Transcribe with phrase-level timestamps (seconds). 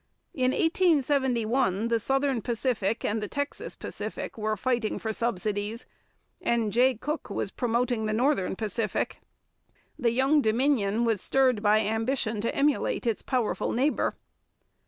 [0.33, 5.85] In 1871 the Southern Pacific and the Texas Pacific were fighting for subsidies,
[6.41, 9.19] and Jay Cooke was promoting the Northern Pacific.
[9.99, 14.15] The young Dominion was stirred by ambition to emulate its powerful neighbour.